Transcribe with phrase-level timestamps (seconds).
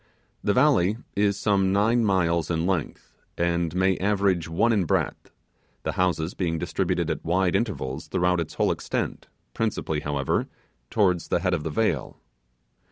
[0.43, 5.29] The valley is some nine miles in length, and may average one in breadth;
[5.83, 10.47] the houses being distributed at wide intervals throughout its whole extent, principally, however,
[10.89, 12.17] towards the head of the vale.